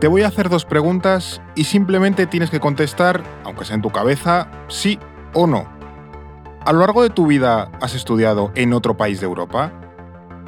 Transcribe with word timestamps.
Te 0.00 0.08
voy 0.08 0.24
a 0.24 0.28
hacer 0.28 0.50
dos 0.50 0.66
preguntas 0.66 1.40
y 1.54 1.64
simplemente 1.64 2.26
tienes 2.26 2.50
que 2.50 2.60
contestar, 2.60 3.22
aunque 3.44 3.64
sea 3.64 3.76
en 3.76 3.82
tu 3.82 3.88
cabeza, 3.88 4.50
sí 4.68 4.98
o 5.32 5.46
no. 5.46 5.66
¿A 6.66 6.72
lo 6.74 6.80
largo 6.80 7.02
de 7.02 7.08
tu 7.08 7.26
vida 7.26 7.70
has 7.80 7.94
estudiado 7.94 8.52
en 8.56 8.74
otro 8.74 8.98
país 8.98 9.20
de 9.20 9.26
Europa? 9.26 9.72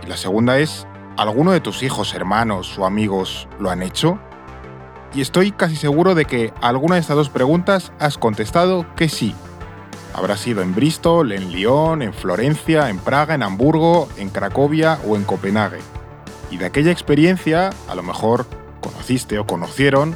Y 0.05 0.07
la 0.07 0.19
segunda 0.19 0.59
es, 0.59 0.87
¿alguno 1.17 1.53
de 1.53 1.61
tus 1.61 1.83
hijos, 1.83 2.13
hermanos 2.13 2.79
o 2.79 2.85
amigos 2.85 3.49
lo 3.59 3.71
han 3.71 3.83
hecho? 3.83 4.19
Y 5.15 5.23
estoy 5.23 5.51
casi 5.51 5.77
seguro 5.77 6.15
de 6.15 6.27
que 6.27 6.53
a 6.61 6.69
alguna 6.69 6.97
de 6.97 7.01
estas 7.01 7.17
dos 7.17 7.31
preguntas 7.31 7.91
has 7.99 8.19
contestado 8.19 8.85
que 8.97 9.09
sí. 9.09 9.35
Habrá 10.13 10.37
sido 10.37 10.61
en 10.61 10.75
Bristol, 10.75 11.33
en 11.33 11.53
Lyon, 11.53 12.03
en 12.03 12.13
Florencia, 12.13 12.91
en 12.91 12.99
Praga, 12.99 13.35
en 13.35 13.43
Hamburgo, 13.43 14.11
en 14.19 14.29
Cracovia 14.29 14.99
o 15.09 15.17
en 15.17 15.25
Copenhague. 15.25 15.81
Y 16.51 16.59
de 16.59 16.67
aquella 16.67 16.93
experiencia, 16.93 17.71
a 17.89 17.95
lo 17.95 18.03
mejor 18.03 18.58
conociste 19.09 19.39
o 19.39 19.47
conocieron 19.47 20.15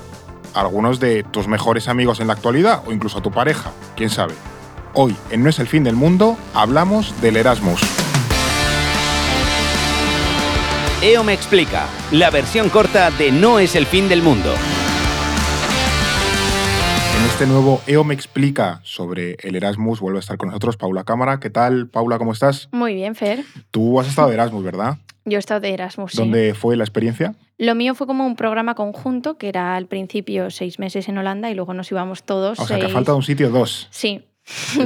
a 0.53 0.61
algunos 0.61 1.01
de 1.01 1.23
tus 1.23 1.49
mejores 1.49 1.89
amigos 1.89 2.21
en 2.21 2.27
la 2.27 2.35
actualidad 2.35 2.83
o 2.87 2.93
incluso 2.93 3.21
a 3.21 3.23
tu 3.23 3.31
pareja, 3.31 3.73
quién 3.97 4.11
sabe. 4.11 4.35
Hoy, 4.93 5.17
en 5.31 5.43
No 5.43 5.49
es 5.49 5.59
el 5.61 5.67
fin 5.67 5.83
del 5.83 5.97
mundo, 5.97 6.37
hablamos 6.53 7.19
del 7.23 7.39
Erasmus. 7.39 7.81
EO 11.01 11.25
me 11.25 11.33
explica, 11.33 11.87
la 12.11 12.29
versión 12.29 12.69
corta 12.69 13.11
de 13.11 13.33
No 13.33 13.59
es 13.59 13.77
el 13.77 13.87
fin 13.87 14.11
del 14.11 14.21
mundo. 14.21 14.53
En 17.19 17.25
este 17.31 17.47
nuevo 17.47 17.81
EO 17.87 18.05
me 18.05 18.13
explica 18.13 18.81
sobre 18.83 19.37
el 19.41 19.57
Erasmus 19.57 20.01
vuelve 20.01 20.19
a 20.19 20.21
estar 20.21 20.37
con 20.37 20.51
nosotros 20.51 20.77
Paula 20.77 21.05
Cámara. 21.05 21.41
¿Qué 21.41 21.49
tal, 21.49 21.87
Paula? 21.87 22.19
¿Cómo 22.19 22.33
estás? 22.33 22.69
Muy 22.73 22.93
bien, 22.93 23.15
Fer. 23.15 23.43
Tú 23.71 23.99
has 23.99 24.09
estado 24.09 24.29
de 24.29 24.35
Erasmus, 24.35 24.63
¿verdad? 24.63 24.99
Yo 25.25 25.37
he 25.37 25.39
estado 25.39 25.61
de 25.61 25.73
Erasmus. 25.73 26.13
sí. 26.13 26.19
¿Dónde 26.19 26.55
fue 26.55 26.77
la 26.77 26.85
experiencia? 26.85 27.35
Lo 27.59 27.75
mío 27.75 27.95
fue 27.95 28.07
como 28.07 28.27
un 28.27 28.35
programa 28.37 28.75
conjunto, 28.75 29.39
que 29.39 29.49
era 29.49 29.77
al 29.77 29.87
principio 29.87 30.51
seis 30.51 30.79
meses 30.79 31.09
en 31.09 31.19
Holanda 31.19 31.51
y 31.51 31.55
luego 31.55 31.75
nos 31.75 31.91
íbamos 31.93 32.25
todos. 32.25 32.59
O 32.59 32.67
sea, 32.67 32.79
que 32.79 32.89
falta 32.89 33.15
un 33.15 33.23
sitio 33.23 33.51
dos. 33.51 33.89
Sí, 33.91 34.25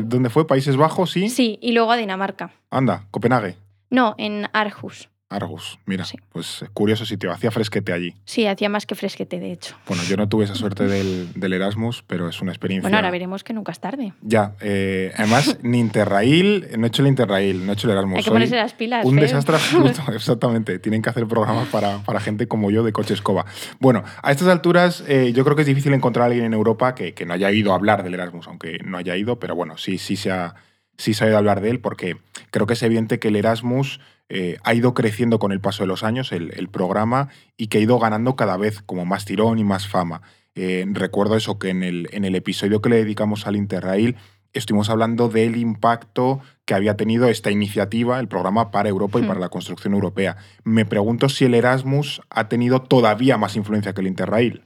¿Dónde 0.02 0.30
fue? 0.30 0.46
¿Países 0.46 0.76
Bajos? 0.76 1.12
Sí. 1.12 1.28
sí, 1.28 1.58
y 1.60 1.72
luego 1.72 1.92
a 1.92 1.96
Dinamarca. 1.96 2.52
Anda, 2.70 3.06
Copenhague. 3.10 3.56
No, 3.90 4.14
en 4.18 4.46
Aarhus. 4.52 5.08
Argus, 5.28 5.80
mira, 5.86 6.04
Sí. 6.04 6.16
pues 6.32 6.64
curioso 6.72 7.04
sitio, 7.04 7.32
hacía 7.32 7.50
fresquete 7.50 7.92
allí. 7.92 8.14
Sí, 8.24 8.46
hacía 8.46 8.68
más 8.68 8.86
que 8.86 8.94
fresquete, 8.94 9.40
de 9.40 9.50
hecho. 9.50 9.74
Bueno, 9.88 10.04
yo 10.04 10.16
no 10.16 10.28
tuve 10.28 10.44
esa 10.44 10.54
suerte 10.54 10.86
del, 10.86 11.32
del 11.34 11.52
Erasmus, 11.52 12.04
pero 12.06 12.28
es 12.28 12.40
una 12.40 12.52
experiencia. 12.52 12.84
Bueno, 12.84 12.98
ahora 12.98 13.10
veremos 13.10 13.42
que 13.42 13.52
nunca 13.52 13.72
es 13.72 13.80
tarde. 13.80 14.12
Ya, 14.22 14.54
eh, 14.60 15.12
además, 15.16 15.58
ni 15.62 15.80
Interrail, 15.80 16.68
no 16.78 16.86
he 16.86 16.88
hecho 16.88 17.02
el 17.02 17.08
Interrail, 17.08 17.66
no 17.66 17.72
he 17.72 17.74
hecho 17.74 17.88
el 17.88 17.94
Erasmus. 17.94 18.18
Hay 18.18 18.22
que 18.24 18.30
ponerse 18.30 18.54
las 18.56 18.74
pilas. 18.74 19.04
Un 19.04 19.16
desastre 19.16 19.56
absoluto, 19.56 20.00
exactamente. 20.14 20.78
Tienen 20.78 21.02
que 21.02 21.10
hacer 21.10 21.26
programas 21.26 21.66
para, 21.68 21.98
para 22.04 22.20
gente 22.20 22.46
como 22.46 22.70
yo 22.70 22.84
de 22.84 22.92
coche 22.92 23.14
escoba. 23.14 23.46
Bueno, 23.80 24.04
a 24.22 24.30
estas 24.30 24.46
alturas 24.46 25.02
eh, 25.08 25.32
yo 25.34 25.42
creo 25.42 25.56
que 25.56 25.62
es 25.62 25.68
difícil 25.68 25.92
encontrar 25.92 26.22
a 26.22 26.26
alguien 26.26 26.44
en 26.44 26.54
Europa 26.54 26.94
que, 26.94 27.14
que 27.14 27.26
no 27.26 27.34
haya 27.34 27.50
ido 27.50 27.72
a 27.72 27.74
hablar 27.74 28.04
del 28.04 28.14
Erasmus, 28.14 28.46
aunque 28.46 28.78
no 28.84 28.96
haya 28.96 29.16
ido, 29.16 29.40
pero 29.40 29.56
bueno, 29.56 29.76
sí, 29.76 29.98
sí 29.98 30.14
se 30.14 30.30
ha, 30.30 30.54
sí 30.96 31.14
se 31.14 31.24
ha 31.24 31.26
ido 31.26 31.34
a 31.36 31.38
hablar 31.38 31.60
de 31.60 31.70
él 31.70 31.80
porque 31.80 32.16
creo 32.50 32.66
que 32.66 32.74
es 32.74 32.82
evidente 32.82 33.18
que 33.18 33.28
el 33.28 33.36
Erasmus 33.36 34.00
eh, 34.28 34.58
ha 34.64 34.74
ido 34.74 34.94
creciendo 34.94 35.38
con 35.38 35.52
el 35.52 35.60
paso 35.60 35.82
de 35.82 35.88
los 35.88 36.02
años, 36.02 36.32
el, 36.32 36.52
el 36.56 36.68
programa, 36.68 37.28
y 37.56 37.68
que 37.68 37.78
ha 37.78 37.80
ido 37.80 37.98
ganando 37.98 38.36
cada 38.36 38.56
vez 38.56 38.82
como 38.82 39.04
más 39.04 39.24
tirón 39.24 39.58
y 39.58 39.64
más 39.64 39.86
fama. 39.88 40.22
Eh, 40.54 40.84
recuerdo 40.88 41.36
eso, 41.36 41.58
que 41.58 41.68
en 41.68 41.82
el, 41.82 42.08
en 42.12 42.24
el 42.24 42.34
episodio 42.34 42.80
que 42.80 42.88
le 42.88 42.96
dedicamos 42.96 43.46
al 43.46 43.56
Interrail 43.56 44.16
estuvimos 44.52 44.88
hablando 44.88 45.28
del 45.28 45.56
impacto 45.56 46.40
que 46.64 46.74
había 46.74 46.96
tenido 46.96 47.28
esta 47.28 47.50
iniciativa, 47.50 48.18
el 48.18 48.28
programa 48.28 48.70
para 48.70 48.88
Europa 48.88 49.18
y 49.18 49.22
Hmm. 49.22 49.28
para 49.28 49.40
la 49.40 49.48
construcción 49.48 49.92
europea. 49.94 50.36
Me 50.64 50.84
pregunto 50.84 51.28
si 51.28 51.44
el 51.44 51.54
Erasmus 51.54 52.22
ha 52.30 52.48
tenido 52.48 52.82
todavía 52.82 53.36
más 53.36 53.54
influencia 53.56 53.92
que 53.92 54.00
el 54.00 54.06
Interrail. 54.06 54.62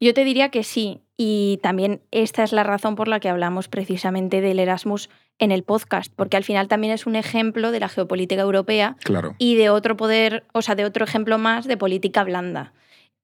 Yo 0.00 0.12
te 0.12 0.24
diría 0.24 0.50
que 0.50 0.64
sí, 0.64 1.04
y 1.20 1.58
también 1.62 2.00
esta 2.12 2.44
es 2.44 2.52
la 2.52 2.62
razón 2.62 2.94
por 2.94 3.08
la 3.08 3.18
que 3.18 3.28
hablamos 3.28 3.66
precisamente 3.68 4.40
del 4.40 4.60
Erasmus 4.60 5.10
en 5.40 5.50
el 5.50 5.64
podcast, 5.64 6.12
porque 6.14 6.36
al 6.36 6.44
final 6.44 6.68
también 6.68 6.92
es 6.92 7.06
un 7.06 7.16
ejemplo 7.16 7.72
de 7.72 7.80
la 7.80 7.88
geopolítica 7.88 8.40
europea 8.40 8.96
Claro. 9.02 9.34
y 9.36 9.56
de 9.56 9.68
otro 9.68 9.96
poder, 9.96 10.44
o 10.52 10.62
sea, 10.62 10.76
de 10.76 10.84
otro 10.84 11.04
ejemplo 11.04 11.36
más 11.36 11.66
de 11.66 11.76
política 11.76 12.22
blanda. 12.22 12.72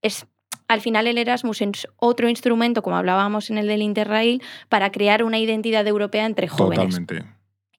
Es 0.02 0.26
al 0.66 0.80
final 0.80 1.06
el 1.06 1.18
Erasmus 1.18 1.62
es 1.62 1.86
otro 1.96 2.28
instrumento, 2.28 2.82
como 2.82 2.96
hablábamos 2.96 3.50
en 3.50 3.58
el 3.58 3.68
del 3.68 3.82
Interrail, 3.82 4.42
para 4.68 4.90
crear 4.90 5.22
una 5.22 5.38
identidad 5.38 5.86
europea 5.86 6.26
entre 6.26 6.48
jóvenes. 6.48 6.96
Totalmente. 6.96 7.34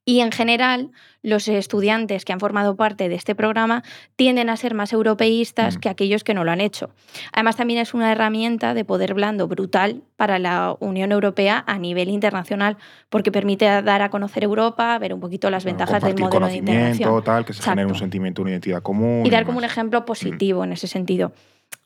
Y 0.07 0.19
en 0.19 0.31
general, 0.31 0.91
los 1.23 1.47
estudiantes 1.47 2.25
que 2.25 2.31
han 2.31 2.39
formado 2.39 2.75
parte 2.75 3.09
de 3.09 3.15
este 3.15 3.33
programa 3.33 3.81
tienden 4.15 4.49
a 4.51 4.55
ser 4.57 4.75
más 4.75 4.93
europeístas 4.93 5.77
Mm. 5.77 5.79
que 5.79 5.89
aquellos 5.89 6.23
que 6.23 6.35
no 6.35 6.43
lo 6.43 6.51
han 6.51 6.61
hecho. 6.61 6.91
Además, 7.33 7.55
también 7.55 7.79
es 7.79 7.95
una 7.95 8.11
herramienta 8.11 8.75
de 8.75 8.85
poder 8.85 9.15
blando 9.15 9.47
brutal 9.47 10.03
para 10.15 10.37
la 10.37 10.77
Unión 10.79 11.11
Europea 11.11 11.63
a 11.65 11.79
nivel 11.79 12.09
internacional, 12.09 12.77
porque 13.09 13.31
permite 13.31 13.65
dar 13.81 14.03
a 14.03 14.09
conocer 14.09 14.43
Europa, 14.43 14.95
ver 14.99 15.11
un 15.13 15.19
poquito 15.19 15.49
las 15.49 15.65
ventajas 15.65 16.03
del 16.03 16.15
modelo 16.19 16.45
de 16.47 16.57
integración 16.57 17.23
tal, 17.23 17.43
que 17.43 17.53
se 17.53 17.63
genere 17.63 17.85
un 17.85 17.89
Exacto. 17.91 18.03
sentimiento, 18.03 18.41
una 18.43 18.51
identidad 18.51 18.83
común. 18.83 19.25
y 19.25 19.29
dar 19.31 19.45
como 19.45 19.57
un 19.57 19.63
ejemplo 19.63 20.05
positivo 20.05 20.63
en 20.63 20.73
ese 20.73 20.85
sentido. 20.87 21.31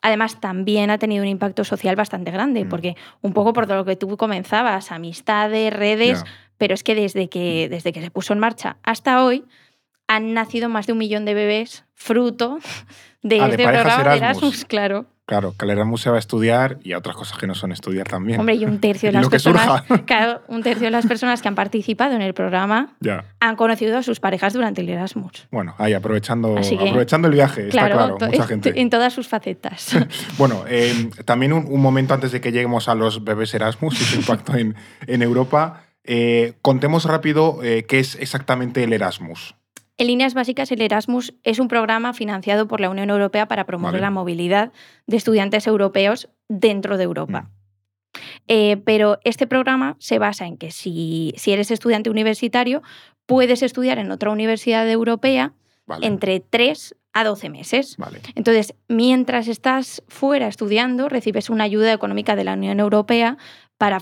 Además, 0.02 0.40
también 0.42 0.92
ha 0.92 0.98
tenido 0.98 1.24
un 1.24 1.30
impacto 1.30 1.64
social 1.64 1.96
bastante 1.96 2.32
grande, 2.32 2.66
Mm. 2.66 2.70
porque 2.70 2.96
un 3.22 3.32
poco 3.34 3.54
por 3.54 3.68
lo 3.70 3.86
que 3.86 3.96
tú 3.96 4.18
comenzabas, 4.18 4.92
amistades, 4.92 5.74
redes. 5.74 6.24
Pero 6.60 6.76
es 6.76 6.84
que 6.84 6.94
desde 6.94 7.28
que, 7.30 7.68
desde 7.70 7.92
que 7.92 8.02
se 8.02 8.12
puso 8.12 8.34
en 8.34 8.40
marcha 8.40 8.78
hasta 8.84 9.24
hoy 9.26 9.44
han 10.08 10.34
nacido 10.36 10.70
más 10.70 10.86
de 10.86 10.94
un 10.94 11.00
millón 11.00 11.26
de 11.26 11.34
bebés 11.34 11.86
fruto 11.96 12.60
de 13.24 13.42
Ah, 13.42 13.46
de 13.48 13.52
este 13.52 13.64
programa 13.64 13.96
de 13.98 14.02
Erasmus. 14.02 14.18
Erasmus, 14.22 14.66
claro. 14.66 15.06
Claro, 15.26 15.54
que 15.56 15.64
el 15.66 15.70
Erasmus 15.70 16.02
se 16.02 16.10
va 16.10 16.16
a 16.16 16.20
estudiar 16.20 16.80
y 16.84 16.94
a 16.94 16.98
otras 16.98 17.16
cosas 17.16 17.38
que 17.38 17.46
no 17.46 17.54
son 17.54 17.72
estudiar 17.72 18.08
también. 18.08 18.40
Hombre, 18.40 18.56
y 18.56 18.66
un 18.66 18.80
tercio 18.80 19.10
de 19.10 19.14
las 19.20 19.30
personas, 19.30 19.84
claro, 20.08 20.42
un 20.48 20.64
tercio 20.64 20.86
de 20.86 20.90
las 20.90 21.06
personas 21.06 21.44
que 21.44 21.48
han 21.48 21.54
participado 21.54 22.16
en 22.16 22.24
el 22.24 22.34
programa 22.34 22.96
Ya. 23.00 23.26
han 23.40 23.56
conocido 23.56 23.96
a 24.00 24.02
sus 24.02 24.20
parejas 24.20 24.54
durante 24.54 24.82
el 24.82 24.90
Erasmus. 24.90 25.48
Bueno, 25.52 25.76
ahí 25.78 25.94
aprovechando, 25.94 26.56
que- 26.56 26.76
aprovechando 26.76 27.28
el 27.28 27.36
viaje, 27.36 27.68
está 27.68 27.88
claro, 27.90 28.18
mucha 28.20 28.48
gente. 28.48 28.74
en 28.82 28.90
todas 28.90 29.14
sus 29.14 29.28
facetas. 29.28 29.96
Bueno, 30.40 30.64
eh, 30.68 31.12
también 31.26 31.54
un, 31.54 31.68
un 31.70 31.80
momento 31.80 32.16
antes 32.16 32.32
de 32.32 32.42
que 32.42 32.52
lleguemos 32.52 32.90
a 32.90 32.96
los 32.96 33.24
bebés 33.24 33.54
Erasmus 33.54 34.02
y 34.02 34.04
su 34.06 34.16
impacto 34.22 34.56
en, 34.56 34.74
en 35.06 35.22
Europa, 35.22 35.84
eh, 36.04 36.54
contemos 36.62 37.06
rápido 37.06 37.64
eh, 37.64 37.86
qué 37.88 38.00
es 38.00 38.16
exactamente 38.16 38.84
el 38.84 38.94
Erasmus. 38.94 39.56
En 39.98 40.08
líneas 40.08 40.34
básicas, 40.34 40.72
el 40.72 40.82
Erasmus 40.82 41.34
es 41.44 41.60
un 41.60 41.68
programa 41.68 42.14
financiado 42.14 42.68
por 42.68 42.80
la 42.80 42.90
Unión 42.90 43.10
Europea 43.10 43.48
para 43.48 43.66
promover 43.66 43.96
Vale. 43.96 44.02
la 44.04 44.12
movilidad 44.12 44.72
de 45.08 45.18
estudiantes 45.18 45.68
europeos 45.68 46.30
dentro 46.48 46.98
de 46.98 47.04
Europa. 47.04 47.42
Mm. 47.42 47.60
Eh, 48.48 48.78
pero 48.86 49.20
este 49.24 49.46
programa 49.46 49.98
se 50.00 50.18
basa 50.18 50.48
en 50.48 50.58
que 50.58 50.72
si, 50.72 51.34
si 51.38 51.52
eres 51.52 51.70
estudiante 51.70 52.10
universitario, 52.10 52.82
puedes 53.26 53.62
estudiar 53.62 54.00
en 54.00 54.12
otra 54.12 54.32
universidad 54.32 54.90
europea 54.90 55.54
Vale. 55.86 56.08
entre 56.08 56.40
3 56.40 56.96
a 57.14 57.24
12 57.24 57.50
meses. 57.50 57.98
Vale. 57.98 58.22
Entonces, 58.36 58.76
mientras 58.88 59.48
estás 59.48 60.02
fuera 60.08 60.48
estudiando, 60.48 61.10
recibes 61.10 61.50
una 61.50 61.66
ayuda 61.66 61.92
económica 61.92 62.36
de 62.36 62.44
la 62.44 62.54
Unión 62.54 62.80
Europea 62.80 63.38
para 63.78 64.02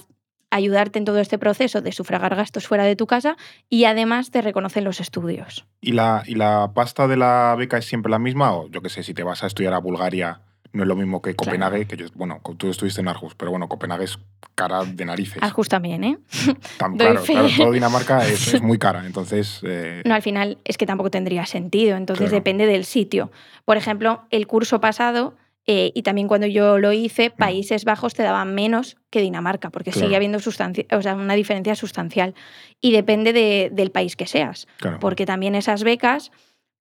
ayudarte 0.50 0.98
en 1.00 1.06
todo 1.06 1.20
este 1.20 1.38
proceso 1.38 1.82
de 1.82 1.92
sufragar 1.92 2.36
gastos 2.36 2.68
fuera 2.68 2.84
de 2.86 2.96
tu 2.96 3.06
casa 3.08 3.36
y 3.70 3.86
además 3.86 4.32
te 4.32 4.42
reconocen 4.42 4.84
los 4.84 5.00
estudios. 5.00 5.66
¿Y 5.82 5.92
la, 5.92 6.24
¿Y 6.26 6.36
la 6.36 6.72
pasta 6.74 7.08
de 7.08 7.18
la 7.18 7.56
beca 7.58 7.78
es 7.78 7.86
siempre 7.86 8.10
la 8.10 8.20
misma? 8.20 8.54
O 8.54 8.70
yo 8.70 8.82
qué 8.82 8.90
sé, 8.90 9.04
si 9.04 9.14
te 9.14 9.24
vas 9.24 9.44
a 9.44 9.48
estudiar 9.48 9.74
a 9.74 9.80
Bulgaria, 9.80 10.42
no 10.74 10.84
es 10.84 10.88
lo 10.88 10.96
mismo 10.96 11.22
que 11.22 11.36
Copenhague, 11.36 11.86
que 11.88 11.98
yo, 11.98 12.06
bueno, 12.16 12.42
tú 12.58 12.70
estuviste 12.70 13.02
en 13.02 13.08
Argus, 13.08 13.36
pero 13.36 13.52
bueno, 13.52 13.68
Copenhague 13.68 14.04
es 14.06 14.20
cara 14.56 14.84
de 14.86 15.06
narices. 15.06 15.42
Arjus 15.42 15.70
también, 15.70 16.04
¿eh? 16.04 16.18
Tan- 16.78 16.98
claro, 16.98 17.24
claro, 17.24 17.48
todo 17.58 17.72
Dinamarca 17.72 18.26
es, 18.28 18.54
es 18.54 18.62
muy 18.62 18.78
cara, 18.78 19.06
entonces... 19.06 19.62
eh, 19.64 20.02
No, 20.06 20.14
al 20.14 20.22
final 20.22 20.58
es 20.66 20.78
que 20.78 20.86
tampoco 20.86 21.10
tendría 21.10 21.46
sentido, 21.46 21.96
entonces 21.98 22.26
Claro. 22.30 22.36
depende 22.38 22.66
del 22.68 22.86
sitio. 22.86 23.32
Por 23.66 23.78
ejemplo, 23.78 24.24
el 24.30 24.46
curso 24.48 24.80
pasado, 24.80 25.36
eh, 25.68 25.92
y 25.94 26.02
también 26.04 26.28
cuando 26.28 26.48
yo 26.48 26.80
lo 26.80 26.94
hice, 26.94 27.30
Países 27.30 27.84
Bajos 27.86 28.14
te 28.14 28.24
daban 28.24 28.56
menos 28.56 28.96
que 29.10 29.22
Dinamarca, 29.22 29.70
porque 29.70 29.90
Mm. 29.90 29.94
Claro. 29.94 30.08
sigue 30.08 30.16
habiendo 30.16 30.40
sustancia, 30.40 30.86
o 30.92 31.02
sea, 31.02 31.14
una 31.16 31.34
diferencia 31.36 31.76
sustancial. 31.76 32.34
Y 32.82 32.92
depende 32.94 33.34
de- 33.34 33.70
del 33.72 33.92
país 33.92 34.16
que 34.16 34.26
seas, 34.28 34.68
claro. 34.78 35.00
porque 35.00 35.26
también 35.26 35.56
esas 35.56 35.84
becas, 35.84 36.32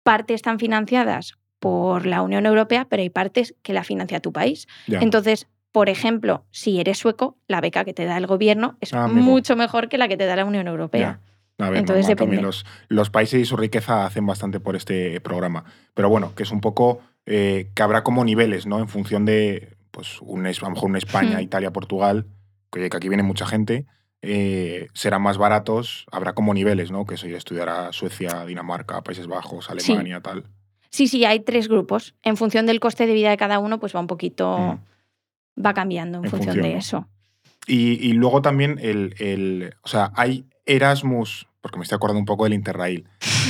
parte 0.04 0.34
están 0.34 0.60
financiadas 0.60 1.34
por 1.60 2.06
la 2.06 2.22
Unión 2.22 2.46
Europea, 2.46 2.86
pero 2.90 3.02
hay 3.02 3.10
partes 3.10 3.56
que 3.64 3.72
la 3.74 3.84
financia 3.86 4.20
tu 4.20 4.34
país. 4.34 4.68
ya. 4.88 5.00
Entonces, 5.00 5.48
por 5.72 5.88
ejemplo, 5.90 6.44
si 6.52 6.80
eres 6.80 6.98
sueco, 7.00 7.38
la 7.48 7.62
beca 7.62 7.86
que 7.86 7.94
te 7.94 8.06
da 8.06 8.18
el 8.18 8.28
gobierno 8.28 8.76
es 8.82 8.94
Ah, 8.94 9.08
mucho 9.08 9.56
mejor 9.56 9.88
que 9.90 9.98
la 9.98 10.08
que 10.10 10.18
te 10.18 10.26
da 10.26 10.36
la 10.36 10.46
Unión 10.46 10.68
Europea. 10.68 11.20
A 11.58 11.70
ver, 11.70 11.80
Entonces 11.80 12.04
normal, 12.06 12.16
también 12.18 12.42
depende. 12.42 12.42
los, 12.48 12.66
los 12.90 13.10
países 13.10 13.40
y 13.42 13.46
su 13.46 13.56
riqueza 13.56 14.06
hacen 14.06 14.26
bastante 14.26 14.60
por 14.60 14.76
este 14.76 15.22
programa. 15.22 15.64
Pero 15.94 16.10
bueno, 16.10 16.36
que 16.36 16.44
es 16.44 16.52
un 16.52 16.60
poco 16.62 17.00
eh, 17.26 17.70
que 17.76 17.84
habrá 17.84 18.04
como 18.04 18.24
niveles, 18.26 18.66
¿no? 18.66 18.80
En 18.80 18.88
función 18.88 19.26
de, 19.26 19.76
pues, 19.92 20.20
un, 20.22 20.46
a 20.46 20.52
lo 20.52 20.70
mejor 20.70 20.90
una 20.90 20.98
España, 20.98 21.38
Hmm. 21.38 21.42
Italia, 21.44 21.72
Portugal, 21.72 22.26
que, 22.72 22.90
que 22.90 22.98
aquí 22.98 23.08
viene 23.10 23.24
mucha 23.24 23.46
gente, 23.46 23.86
eh, 24.22 24.88
serán 24.94 25.22
más 25.22 25.38
baratos, 25.38 26.06
habrá 26.12 26.34
como 26.34 26.54
niveles, 26.54 26.92
¿no? 26.92 27.06
Que 27.06 27.16
eso 27.16 27.28
ya 27.28 27.38
estudiará 27.38 27.92
Suecia, 27.94 28.46
Dinamarca, 28.46 29.02
Países 29.04 29.28
Bajos, 29.28 29.66
Sí. 29.66 29.72
Alemania, 29.92 30.22
tal. 30.22 30.46
Sí, 30.90 31.08
sí, 31.08 31.26
hay 31.26 31.40
tres 31.40 31.68
grupos. 31.68 32.16
En 32.24 32.38
función 32.38 32.66
del 32.66 32.80
coste 32.80 33.08
de 33.08 33.14
vida 33.14 33.30
de 33.32 33.38
cada 33.38 33.60
uno, 33.60 33.80
pues 33.80 33.96
va 33.96 34.00
un 34.00 34.08
poquito. 34.08 34.58
Mm. 34.58 34.80
va 35.66 35.74
cambiando 35.74 36.18
en, 36.20 36.26
En 36.26 36.32
función, 36.32 36.54
función, 36.56 36.64
de 36.68 36.74
¿no? 36.74 36.80
eso. 36.80 37.08
Y, 37.68 37.94
y 38.10 38.14
luego 38.14 38.42
también 38.42 38.80
el, 38.82 39.14
el- 39.20 39.76
O 39.84 39.88
sea, 39.88 40.12
hay 40.16 40.46
Erasmus, 40.66 41.48
porque 41.62 41.78
me 41.78 41.84
estoy 41.84 41.96
acordando 41.96 42.20
un 42.20 42.26
poco 42.26 42.44
del 42.46 42.54
Interrail. 42.54 43.08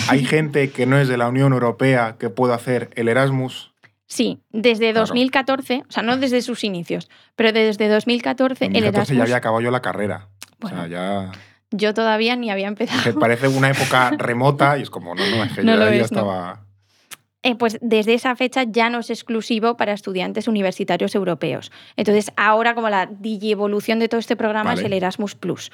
Hay 0.10 0.26
gente 0.26 0.72
que 0.72 0.86
no 0.86 0.98
es 0.98 1.08
de 1.08 1.18
la 1.18 1.28
Unión 1.28 1.54
Europea 1.54 2.16
que 2.20 2.30
puede 2.30 2.54
hacer 2.54 2.90
el 2.96 3.08
Erasmus. 3.08 3.74
Sí, 4.08 4.40
desde 4.52 4.92
Claro. 4.92 5.00
2014, 5.08 5.84
o 5.88 5.92
sea, 5.92 6.04
no 6.04 6.18
desde 6.18 6.42
sus 6.42 6.64
inicios, 6.64 7.10
pero 7.36 7.52
desde 7.52 7.88
2014 7.88 8.66
En 8.66 8.76
el 8.76 8.84
2014 8.84 8.88
Erasmus, 9.00 9.18
ya 9.18 9.24
había 9.24 9.38
acabado 9.38 9.62
yo 9.62 9.72
la 9.72 9.82
carrera. 9.82 10.28
Bueno. 10.60 10.78
O 10.78 10.80
sea, 10.82 10.88
ya. 10.90 11.32
yo 11.72 11.94
todavía 11.94 12.36
ni 12.36 12.52
había 12.52 12.68
empezado. 12.68 13.18
parece 13.20 13.48
una 13.48 13.70
época 13.72 14.12
remota 14.18 14.78
y 14.78 14.84
es 14.84 14.90
como, 14.90 15.16
no, 15.16 15.26
no, 15.30 15.44
es 15.44 15.54
que 15.54 15.64
No 15.64 15.76
ya 15.78 15.86
no. 15.86 15.92
estaba. 15.92 16.66
Eh, 17.46 17.56
pues 17.56 17.78
desde 17.82 18.14
esa 18.14 18.36
fecha 18.38 18.64
ya 18.64 18.90
no 18.90 19.00
es 19.00 19.10
exclusivo 19.10 19.76
para 19.76 19.92
estudiantes 19.92 20.48
universitarios 20.48 21.14
europeos. 21.14 21.72
Entonces, 21.98 22.32
ahora 22.38 22.74
como 22.74 22.90
la 22.90 23.08
digievolución 23.08 24.00
de 24.00 24.08
todo 24.08 24.20
este 24.20 24.38
programa 24.38 24.76
es 24.76 24.80
el 24.82 24.94
Erasmus 24.94 25.36
Plus. 25.36 25.70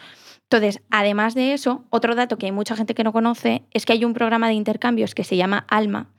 Entonces, 0.51 0.81
además 0.89 1.35
de 1.35 1.53
eso, 1.53 1.83
otro 1.91 2.15
dato 2.15 2.37
que 2.39 2.47
hay 2.47 2.51
mucha 2.51 2.75
gente 2.75 2.95
que 2.95 3.03
no 3.03 3.13
conoce 3.13 3.61
es 3.71 3.85
que 3.85 3.93
hay 3.93 4.03
un 4.03 4.13
programa 4.13 4.47
de 4.47 4.55
intercambios 4.55 5.13
que 5.13 5.23
se 5.23 5.37
llama 5.37 5.65
ALMA, 5.69 6.09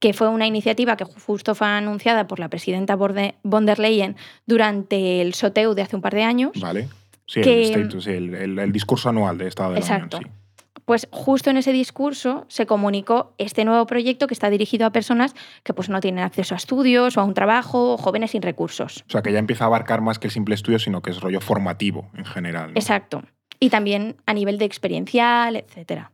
que 0.00 0.12
fue 0.12 0.28
una 0.28 0.44
iniciativa 0.46 0.96
que 0.96 1.04
justo 1.04 1.54
fue 1.54 1.68
anunciada 1.68 2.26
por 2.26 2.40
la 2.40 2.48
presidenta 2.48 2.96
von 2.96 3.66
der 3.66 3.78
Leyen 3.78 4.16
durante 4.44 5.20
el 5.20 5.34
SOTEU 5.34 5.74
de 5.74 5.82
hace 5.82 5.94
un 5.94 6.02
par 6.02 6.14
de 6.14 6.24
años. 6.24 6.50
Vale. 6.60 6.88
Sí, 7.26 7.42
Que- 7.42 7.72
el, 7.74 7.82
status, 7.82 8.04
sí, 8.04 8.10
el, 8.10 8.34
el- 8.34 8.58
el 8.58 8.72
discurso 8.72 9.08
anual 9.08 9.38
de 9.38 9.46
Estado 9.46 9.74
de 9.74 9.78
Exacto. 9.78 10.16
la 10.16 10.26
Unión. 10.26 10.36
Pues 10.84 11.08
justo 11.10 11.50
en 11.50 11.56
ese 11.56 11.72
discurso 11.72 12.44
se 12.48 12.66
comunicó 12.66 13.34
este 13.38 13.64
nuevo 13.64 13.86
proyecto 13.86 14.26
que 14.28 14.34
está 14.34 14.50
dirigido 14.50 14.86
a 14.86 14.90
personas 14.90 15.34
que 15.64 15.74
pues 15.74 15.88
no 15.88 16.00
tienen 16.00 16.24
acceso 16.24 16.54
a 16.54 16.56
estudios 16.58 17.16
o 17.16 17.20
a 17.20 17.24
un 17.24 17.34
trabajo 17.34 17.94
o 17.94 17.96
jóvenes 17.98 18.30
sin 18.32 18.42
recursos. 18.42 19.04
O 19.08 19.10
sea, 19.10 19.22
que 19.22 19.32
ya 19.32 19.38
empieza 19.40 19.64
a 19.64 19.66
abarcar 19.66 20.00
más 20.00 20.18
que 20.20 20.28
el 20.28 20.32
simple 20.32 20.54
estudio, 20.56 20.78
sino 20.78 21.02
que 21.02 21.10
es 21.10 21.20
rollo 21.20 21.40
formativo 21.40 22.08
en 22.14 22.24
general. 22.24 22.72
¿no? 22.72 22.78
Exacto. 22.80 23.22
Y 23.60 23.70
también 23.70 24.16
a 24.26 24.34
nivel 24.34 24.58
de 24.58 24.64
experiencial, 24.64 25.56
etcétera. 25.56 26.12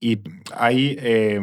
Y 0.00 0.18
hay, 0.56 0.96
eh, 1.00 1.40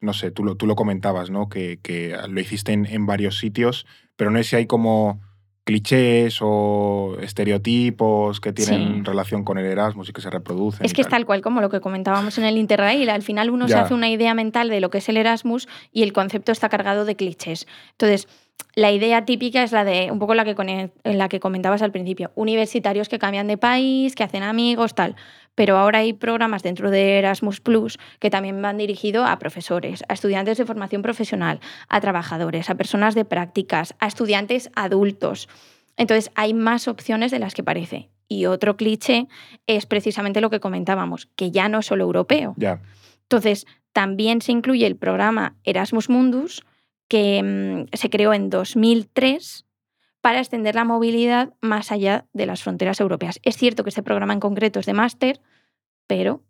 no 0.00 0.12
sé, 0.12 0.30
tú 0.30 0.44
lo, 0.44 0.56
tú 0.56 0.66
lo 0.66 0.76
comentabas, 0.76 1.30
¿no? 1.30 1.48
Que, 1.48 1.78
que 1.82 2.16
lo 2.28 2.40
hiciste 2.40 2.72
en, 2.72 2.86
en 2.86 3.06
varios 3.06 3.38
sitios, 3.38 3.86
pero 4.16 4.30
no 4.30 4.38
sé 4.38 4.44
si 4.44 4.56
hay 4.56 4.66
como 4.66 5.20
clichés 5.64 6.38
o 6.40 7.16
estereotipos 7.20 8.40
que 8.40 8.52
tienen 8.52 8.96
Sí. 8.96 9.02
relación 9.04 9.44
con 9.44 9.58
el 9.58 9.66
Erasmus 9.66 10.08
y 10.08 10.12
que 10.12 10.20
se 10.20 10.30
reproducen. 10.30 10.84
Es 10.84 10.92
que 10.94 11.02
es 11.02 11.08
tal. 11.08 11.26
cual 11.26 11.42
como 11.42 11.60
lo 11.60 11.68
que 11.70 11.80
comentábamos 11.80 12.36
en 12.38 12.44
el 12.44 12.56
Interrail. 12.58 13.08
Al 13.10 13.22
final 13.22 13.50
uno 13.50 13.68
se 13.68 13.74
hace 13.74 13.94
una 13.94 14.08
idea 14.08 14.34
mental 14.34 14.68
de 14.68 14.80
lo 14.80 14.90
que 14.90 14.98
es 14.98 15.08
el 15.08 15.16
Erasmus 15.16 15.68
y 15.92 16.02
el 16.02 16.12
concepto 16.12 16.50
está 16.50 16.68
cargado 16.68 17.04
de 17.04 17.14
clichés. 17.14 17.66
Entonces, 17.92 18.26
la 18.74 18.92
idea 18.92 19.24
típica 19.24 19.62
es 19.62 19.72
la 19.72 19.84
de, 19.84 20.10
un 20.10 20.18
poco 20.18 20.34
la 20.34 20.44
que, 20.44 20.54
cone- 20.54 20.92
la 21.04 21.28
que 21.28 21.40
comentabas 21.40 21.82
al 21.82 21.90
principio, 21.92 22.30
universitarios 22.34 23.08
que 23.08 23.18
cambian 23.18 23.46
de 23.48 23.56
país, 23.58 24.14
que 24.14 24.22
hacen 24.24 24.42
amigos, 24.42 24.94
tal. 24.94 25.16
Pero 25.54 25.76
ahora 25.76 25.98
hay 25.98 26.12
programas 26.12 26.62
dentro 26.62 26.90
de 26.90 27.18
Erasmus 27.18 27.60
Plus 27.60 27.98
que 28.20 28.30
también 28.30 28.62
van 28.62 28.78
dirigidos 28.78 29.28
a 29.28 29.38
profesores, 29.38 30.04
a 30.08 30.14
estudiantes 30.14 30.56
de 30.58 30.64
formación 30.64 31.02
profesional, 31.02 31.60
a 31.88 32.00
trabajadores, 32.00 32.70
a 32.70 32.76
personas 32.76 33.14
de 33.14 33.24
prácticas, 33.24 33.94
a 33.98 34.06
estudiantes 34.06 34.70
adultos. 34.76 35.48
Entonces, 35.96 36.30
hay 36.34 36.54
más 36.54 36.88
opciones 36.88 37.30
de 37.30 37.40
las 37.40 37.54
que 37.54 37.62
parece. 37.64 38.08
Y 38.28 38.46
otro 38.46 38.76
cliché 38.76 39.26
es 39.66 39.86
precisamente 39.86 40.40
lo 40.40 40.50
que 40.50 40.60
comentábamos, 40.60 41.26
que 41.36 41.50
ya 41.50 41.68
no 41.68 41.80
es 41.80 41.86
solo 41.86 42.04
europeo. 42.04 42.54
Ya, 42.56 42.80
Entonces, 43.22 43.66
también 43.92 44.40
se 44.40 44.52
incluye 44.52 44.86
el 44.86 44.96
programa 44.96 45.56
Erasmus 45.64 46.08
Mundus, 46.08 46.62
que 47.10 47.42
mm, 47.42 47.94
se 47.94 48.08
creó 48.08 48.32
en 48.32 48.48
2003 48.48 49.66
para 50.22 50.38
extender 50.38 50.76
la 50.76 50.84
movilidad 50.84 51.52
más 51.60 51.90
allá 51.92 52.26
de 52.32 52.46
las 52.46 52.62
fronteras 52.62 53.00
europeas. 53.00 53.40
Es 53.42 53.56
cierto 53.56 53.82
que 53.82 53.90
este 53.90 54.02
programa 54.02 54.32
en 54.32 54.40
concreto 54.40 54.78
es 54.78 54.86
de 54.86 54.92
máster, 54.92 55.40
pero... 56.06 56.44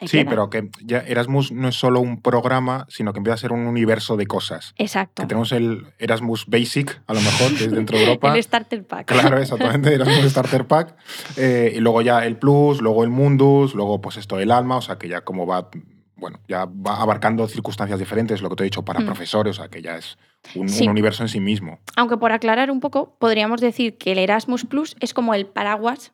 sí, 0.00 0.18
queda. 0.18 0.30
pero 0.30 0.50
que 0.50 0.68
ya 0.84 0.98
Erasmus 0.98 1.52
no 1.52 1.68
es 1.68 1.76
solo 1.76 2.00
un 2.00 2.20
programa, 2.22 2.86
sino 2.88 3.12
que 3.12 3.18
empieza 3.18 3.34
a 3.34 3.38
ser 3.38 3.52
un 3.52 3.66
universo 3.66 4.16
de 4.16 4.26
cosas. 4.26 4.74
Exacto. 4.78 5.22
Que 5.22 5.28
tenemos 5.28 5.52
el 5.52 5.86
Erasmus 5.98 6.46
Basic, 6.46 7.02
a 7.06 7.14
lo 7.14 7.20
mejor, 7.20 7.56
que 7.56 7.64
es 7.64 7.70
dentro 7.70 7.96
de 7.96 8.04
Europa. 8.06 8.34
El 8.34 8.42
Starter 8.42 8.84
Pack. 8.84 9.06
Claro, 9.06 9.38
exactamente, 9.38 9.94
Erasmus 9.94 10.30
Starter 10.30 10.66
Pack. 10.66 10.96
Eh, 11.36 11.74
y 11.76 11.78
luego 11.78 12.02
ya 12.02 12.26
el 12.26 12.36
Plus, 12.36 12.80
luego 12.80 13.04
el 13.04 13.10
Mundus, 13.10 13.74
luego 13.74 14.00
pues 14.00 14.16
esto 14.16 14.40
el 14.40 14.50
Alma, 14.50 14.78
o 14.78 14.82
sea 14.82 14.98
que 14.98 15.08
ya 15.08 15.20
como 15.20 15.46
va, 15.46 15.70
bueno, 16.20 16.38
ya 16.48 16.66
va 16.66 17.00
abarcando 17.00 17.48
circunstancias 17.48 17.98
diferentes, 17.98 18.42
lo 18.42 18.48
que 18.50 18.56
te 18.56 18.62
he 18.62 18.64
dicho 18.64 18.84
para 18.84 19.00
Mm. 19.00 19.06
profesores, 19.06 19.58
o 19.58 19.62
sea 19.62 19.68
que 19.70 19.82
ya 19.82 19.96
es 19.96 20.18
un, 20.54 20.68
Sí. 20.68 20.84
un 20.84 20.90
universo 20.90 21.22
en 21.24 21.28
sí 21.28 21.40
mismo. 21.40 21.80
Aunque 21.96 22.16
por 22.18 22.30
aclarar 22.32 22.70
un 22.70 22.78
poco, 22.80 23.16
podríamos 23.18 23.60
decir 23.60 23.96
que 23.98 24.12
el 24.12 24.18
Erasmus 24.18 24.64
Plus 24.66 24.96
es 25.00 25.14
como 25.14 25.34
el 25.34 25.46
paraguas 25.46 26.12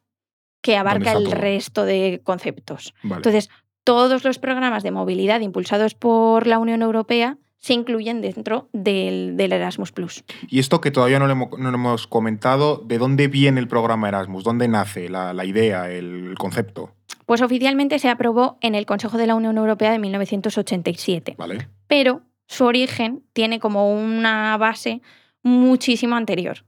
que 0.63 0.77
abarca 0.77 1.13
el 1.13 1.25
todo. 1.25 1.35
resto 1.35 1.85
de 1.85 2.21
conceptos. 2.25 2.95
Vale. 3.03 3.17
Entonces, 3.17 3.51
todos 3.85 4.25
los 4.25 4.39
programas 4.39 4.83
de 4.83 4.91
movilidad 4.91 5.41
impulsados 5.41 5.95
por 5.95 6.47
la 6.47 6.59
Unión 6.59 6.83
Europea 6.83 7.39
se 7.59 7.73
incluyen 7.73 8.21
dentro 8.21 8.69
del, 8.73 9.37
del 9.37 9.53
Erasmus 9.53 9.93
Plus. 9.93 10.25
y 10.49 10.59
esto 10.59 10.81
que 10.81 10.91
todavía 10.91 11.19
no 11.19 11.27
lo 11.27 11.33
hemos, 11.33 11.59
no 11.59 11.71
lo 11.71 11.77
hemos 11.77 12.07
comentado, 12.07 12.79
¿de 12.85 12.99
dónde 12.99 13.29
viene 13.29 13.61
el 13.61 13.69
programa 13.69 14.09
Erasmus? 14.09 14.43
¿Dónde 14.45 14.67
nace 14.69 15.09
la, 15.09 15.33
la 15.33 15.45
idea, 15.45 15.89
el, 15.91 16.35
concepto? 16.39 16.95
Pues 17.27 17.43
oficialmente 17.43 17.99
se 17.99 18.09
aprobó 18.09 18.57
en 18.61 18.75
el 18.75 18.87
Consejo 18.87 19.19
de 19.19 19.27
la 19.27 19.35
Unión 19.35 19.59
Europea 19.59 19.93
de 19.93 19.99
1987, 19.99 21.35
¿Vale? 21.37 21.69
pero 21.87 22.23
su 22.47 22.65
origen 22.65 23.25
tiene 23.33 23.59
como 23.61 23.93
una 23.93 24.57
base 24.57 25.03
muchísimo 25.43 26.17
anterior, 26.17 26.65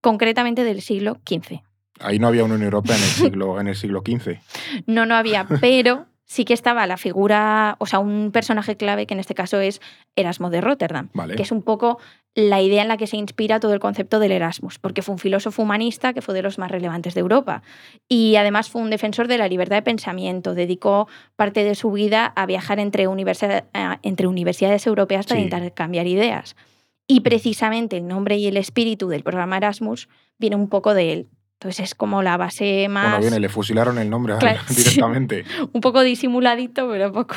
concretamente 0.00 0.64
del 0.64 0.82
siglo 0.82 1.20
XV. 1.26 1.60
Ahí 2.00 2.18
no 2.18 2.28
había 2.28 2.44
Unión 2.44 2.62
Europea 2.62 2.96
en 2.96 3.02
el 3.02 3.08
siglo, 3.30 3.60
en 3.60 3.68
el 3.68 3.74
siglo 3.74 4.02
XV. 4.06 4.38
No, 4.86 5.06
no 5.06 5.14
había, 5.14 5.46
pero 5.60 6.06
sí 6.32 6.46
que 6.46 6.54
estaba 6.54 6.86
la 6.86 6.96
figura, 6.96 7.76
o 7.78 7.84
sea, 7.84 7.98
un 7.98 8.30
personaje 8.32 8.74
clave 8.78 9.06
que 9.06 9.12
en 9.12 9.20
este 9.20 9.34
caso 9.34 9.60
es 9.60 9.82
Erasmo 10.16 10.48
de 10.48 10.62
Rotterdam, 10.62 11.10
Vale. 11.12 11.36
que 11.36 11.42
es 11.42 11.52
un 11.52 11.60
poco 11.62 11.98
la 12.34 12.62
idea 12.62 12.80
en 12.80 12.88
la 12.88 12.96
que 12.96 13.06
se 13.06 13.18
inspira 13.18 13.60
todo 13.60 13.74
el 13.74 13.80
concepto 13.80 14.18
del 14.18 14.32
Erasmus, 14.32 14.78
porque 14.78 15.02
fue 15.02 15.12
un 15.12 15.18
filósofo 15.18 15.60
humanista 15.60 16.14
que 16.14 16.22
fue 16.22 16.32
de 16.32 16.40
los 16.40 16.56
más 16.58 16.70
relevantes 16.70 17.12
de 17.12 17.20
Europa 17.20 17.62
y 18.08 18.36
además 18.36 18.70
fue 18.70 18.80
un 18.80 18.88
defensor 18.88 19.28
de 19.28 19.36
la 19.36 19.46
libertad 19.46 19.76
de 19.76 19.82
pensamiento, 19.82 20.54
dedicó 20.54 21.06
parte 21.36 21.64
de 21.64 21.74
su 21.74 21.92
vida 21.92 22.32
a 22.34 22.46
viajar 22.46 22.78
entre, 22.80 23.06
universi- 23.08 23.64
eh, 23.74 23.98
entre 24.02 24.26
universidades 24.26 24.86
europeas 24.86 25.26
para 25.26 25.38
Sí. 25.40 25.44
intercambiar 25.44 26.06
ideas. 26.06 26.56
Y 27.06 27.20
precisamente 27.20 27.98
el 27.98 28.08
nombre 28.08 28.38
y 28.38 28.46
el 28.46 28.56
espíritu 28.56 29.08
del 29.08 29.22
programa 29.22 29.58
Erasmus 29.58 30.08
viene 30.38 30.56
un 30.56 30.70
poco 30.70 30.94
de 30.94 31.12
él. 31.12 31.28
Entonces 31.62 31.84
es 31.90 31.94
como 31.94 32.22
la 32.22 32.36
base 32.36 32.88
más... 32.88 33.04
Bueno, 33.04 33.20
viene, 33.20 33.38
le 33.38 33.48
fusilaron 33.48 33.96
el 33.98 34.10
nombre 34.10 34.34
Claro, 34.38 34.58
sí. 34.68 34.74
directamente. 34.82 35.44
un 35.72 35.80
poco 35.80 36.02
disimuladito, 36.02 36.88
pero 36.90 37.12
poco. 37.12 37.36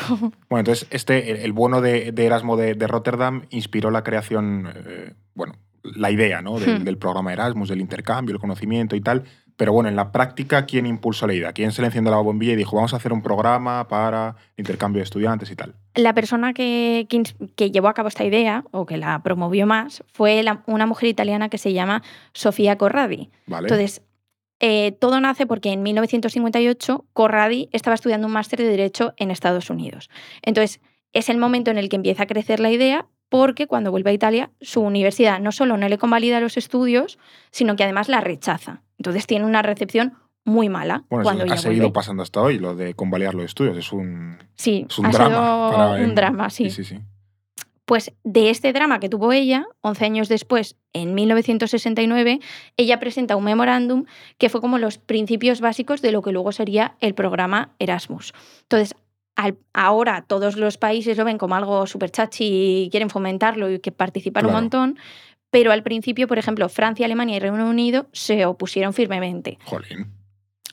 Bueno, 0.49 0.59
entonces 0.61 0.87
este, 0.89 1.29
el, 1.29 1.37
el 1.37 1.53
bueno 1.53 1.79
de, 1.79 2.11
de 2.11 2.25
Erasmo 2.25 2.57
de, 2.57 2.73
de 2.73 2.87
Rotterdam 2.87 3.43
inspiró 3.51 3.91
la 3.91 4.03
creación, 4.03 4.67
eh, 4.75 5.13
bueno, 5.35 5.53
la 5.83 6.09
idea 6.09 6.41
¿no? 6.41 6.57
del, 6.59 6.79
Hmm. 6.79 6.83
del 6.83 6.97
programa 6.97 7.31
Erasmus, 7.33 7.69
del 7.69 7.81
intercambio, 7.81 8.33
el 8.33 8.41
conocimiento 8.41 8.95
y 8.95 9.01
tal. 9.01 9.25
Pero 9.57 9.71
bueno, 9.71 9.87
en 9.87 9.95
la 9.95 10.11
práctica, 10.11 10.65
¿quién 10.65 10.85
impulsó 10.87 11.27
la 11.27 11.33
idea? 11.33 11.53
¿Quién 11.53 11.71
se 11.71 11.81
le 11.81 11.87
encendió 11.87 12.11
la 12.11 12.17
bombilla 12.17 12.53
y 12.53 12.55
dijo, 12.57 12.75
vamos 12.75 12.93
a 12.93 12.97
hacer 12.97 13.13
un 13.13 13.21
programa 13.21 13.87
para 13.87 14.35
intercambio 14.57 14.99
de 14.99 15.03
estudiantes 15.05 15.49
y 15.51 15.55
tal? 15.55 15.75
La 15.93 16.13
persona 16.13 16.51
que, 16.53 17.07
que, 17.55 17.71
llevó 17.71 17.87
a 17.87 17.93
cabo 17.93 18.09
esta 18.09 18.25
idea, 18.25 18.65
o 18.71 18.85
que 18.85 18.97
la 18.97 19.21
promovió 19.23 19.65
más, 19.65 20.03
fue 20.11 20.43
la- 20.43 20.61
una 20.65 20.85
mujer 20.87 21.07
italiana 21.09 21.47
que 21.47 21.57
se 21.57 21.71
llama 21.71 22.01
Sofía 22.33 22.77
Corradi. 22.77 23.29
¿Vale? 23.47 23.67
Entonces, 23.67 24.01
eh, 24.59 24.93
todo 24.99 25.19
nace 25.19 25.45
porque 25.45 25.71
en 25.71 25.83
1958 25.83 27.05
Corradi 27.13 27.69
estaba 27.71 27.95
estudiando 27.95 28.27
un 28.27 28.33
máster 28.33 28.59
de 28.59 28.65
Derecho 28.69 29.13
en 29.17 29.31
Estados 29.31 29.69
Unidos. 29.69 30.09
Entonces, 30.41 30.81
es 31.13 31.29
el 31.29 31.37
momento 31.37 31.71
en 31.71 31.77
el 31.77 31.89
que 31.89 31.95
empieza 31.95 32.23
a 32.23 32.27
crecer 32.27 32.59
la 32.59 32.71
idea 32.71 33.07
porque 33.29 33.67
cuando 33.67 33.91
vuelve 33.91 34.11
a 34.11 34.13
Italia, 34.13 34.51
su 34.61 34.81
universidad 34.81 35.39
no 35.39 35.51
solo 35.51 35.77
no 35.77 35.89
le 35.89 35.97
convalida 35.97 36.39
los 36.39 36.57
estudios, 36.57 37.17
sino 37.51 37.75
que 37.75 37.83
además 37.83 38.07
la 38.07 38.21
rechaza. 38.21 38.81
Entonces, 38.97 39.25
tiene 39.27 39.45
una 39.45 39.61
recepción 39.61 40.13
muy 40.45 40.69
mala 40.69 41.03
bueno, 41.09 41.23
cuando 41.23 41.43
ha 41.51 41.57
seguido 41.57 41.83
vuelve. 41.85 41.93
pasando 41.93 42.21
hasta 42.23 42.39
hoy, 42.41 42.59
lo 42.59 42.75
de 42.75 42.93
convalidar 42.93 43.33
los 43.33 43.45
estudios. 43.45 43.77
Es 43.77 43.91
un, 43.91 44.37
Sí, 44.53 44.85
es 44.87 44.99
un 44.99 45.07
ha 45.07 45.09
drama. 45.09 45.29
sido 45.35 45.71
para- 45.71 46.03
un 46.05 46.15
drama, 46.15 46.49
sí. 46.51 46.69
sí, 46.69 46.83
sí. 46.83 46.99
Pues 47.85 48.11
de 48.23 48.49
este 48.49 48.73
drama 48.73 48.99
que 48.99 49.09
tuvo 49.09 49.31
ella, 49.31 49.67
11 49.81 50.05
años 50.05 50.27
después, 50.27 50.75
en 50.93 51.13
1969, 51.13 52.39
ella 52.77 52.99
presenta 52.99 53.35
un 53.35 53.43
memorándum 53.43 54.05
que 54.37 54.49
fue 54.49 54.59
como 54.61 54.77
los 54.79 54.97
principios 54.97 55.61
básicos 55.61 56.01
de 56.01 56.11
lo 56.11 56.21
que 56.21 56.31
luego 56.31 56.51
sería 56.51 56.95
el 56.99 57.13
programa 57.13 57.69
Erasmus. 57.79 58.33
Entonces, 58.63 58.95
al- 59.35 59.57
ahora 59.73 60.23
todos 60.27 60.55
los 60.57 60.77
países 60.77 61.15
lo 61.17 61.25
ven 61.25 61.37
como 61.37 61.55
algo 61.55 61.85
súper 61.85 62.09
chachi 62.09 62.85
y 62.85 62.89
quieren 62.89 63.09
fomentarlo 63.09 63.69
y 63.71 63.79
que 63.79 63.91
participan 63.91 64.43
Claro. 64.43 64.57
un 64.57 64.63
montón, 64.63 64.97
pero 65.51 65.71
al 65.71 65.83
principio, 65.83 66.27
por 66.27 66.39
ejemplo, 66.39 66.67
Francia, 66.69 67.05
Alemania 67.05 67.37
y 67.37 67.39
Reino 67.39 67.69
Unido 67.69 68.07
se 68.13 68.45
opusieron 68.45 68.93
firmemente. 68.93 69.57
Jolín. 69.65 70.07